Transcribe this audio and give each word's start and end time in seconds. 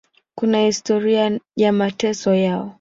Kuna 0.35 0.59
historia 0.65 1.39
ya 1.55 1.71
mateso 1.73 2.33
yao. 2.35 2.69